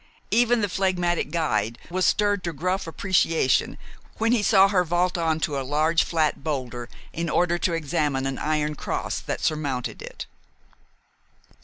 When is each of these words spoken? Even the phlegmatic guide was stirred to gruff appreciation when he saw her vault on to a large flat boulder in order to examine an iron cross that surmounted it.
Even 0.31 0.61
the 0.61 0.67
phlegmatic 0.67 1.29
guide 1.29 1.77
was 1.91 2.07
stirred 2.07 2.43
to 2.43 2.53
gruff 2.53 2.87
appreciation 2.87 3.77
when 4.17 4.31
he 4.31 4.41
saw 4.41 4.67
her 4.67 4.83
vault 4.83 5.15
on 5.15 5.39
to 5.41 5.59
a 5.59 5.61
large 5.61 6.01
flat 6.03 6.43
boulder 6.43 6.89
in 7.13 7.29
order 7.29 7.59
to 7.59 7.73
examine 7.73 8.25
an 8.25 8.39
iron 8.39 8.73
cross 8.73 9.19
that 9.19 9.41
surmounted 9.41 10.01
it. 10.01 10.25